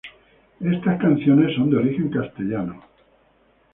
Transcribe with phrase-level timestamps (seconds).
[0.59, 2.81] Estas canciones son de origen castellano.